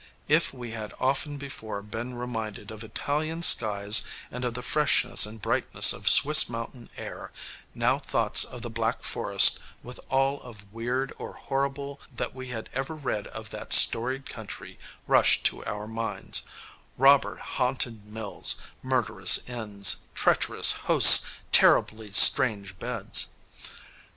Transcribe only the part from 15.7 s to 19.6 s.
minds robber haunted mills, murderous